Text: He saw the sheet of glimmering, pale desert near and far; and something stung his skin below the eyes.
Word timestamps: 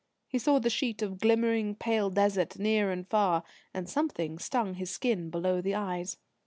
He 0.27 0.39
saw 0.39 0.57
the 0.57 0.71
sheet 0.71 1.03
of 1.03 1.19
glimmering, 1.19 1.75
pale 1.75 2.09
desert 2.09 2.57
near 2.57 2.89
and 2.89 3.07
far; 3.07 3.43
and 3.71 3.87
something 3.87 4.39
stung 4.39 4.73
his 4.73 4.89
skin 4.89 5.29
below 5.29 5.61
the 5.61 5.75
eyes. 5.75 6.17